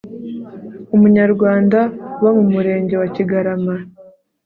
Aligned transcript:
umunyarwanda 0.95 1.79
uba 2.19 2.31
mu 2.37 2.45
murenge 2.53 2.95
wa 3.01 3.07
kigarama 3.15 3.75